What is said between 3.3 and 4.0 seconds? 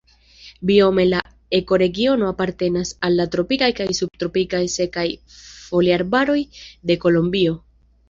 tropikaj kaj